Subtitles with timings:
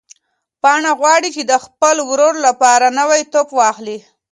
[0.61, 3.97] پاڼه غواړي چې د خپل ورور لپاره نوی توپ واخلي.